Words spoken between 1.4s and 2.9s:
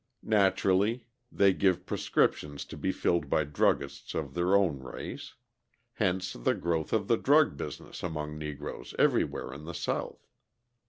give prescriptions to